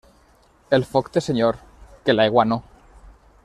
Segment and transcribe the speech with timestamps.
[0.77, 1.61] El foc té senyor,
[2.07, 2.61] que l'aigua no.